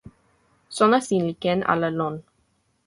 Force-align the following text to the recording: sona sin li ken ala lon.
sona 0.77 0.97
sin 1.07 1.21
li 1.27 1.35
ken 1.43 1.59
ala 1.73 1.89
lon. 1.99 2.15